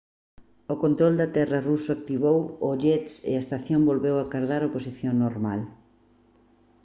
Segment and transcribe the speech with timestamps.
[0.73, 5.13] o control de terra ruso activou os jets e a estación volveu acadar a posición
[5.25, 5.59] normal